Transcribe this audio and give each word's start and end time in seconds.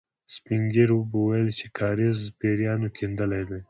سپين 0.35 0.61
ږيرو 0.73 0.99
به 1.09 1.17
ويل 1.27 1.49
چې 1.59 1.65
کاریز 1.79 2.19
پېريانو 2.39 2.87
کېندلی 2.97 3.43
دی. 3.49 3.59